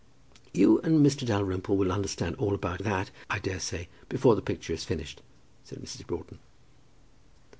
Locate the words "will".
1.77-1.91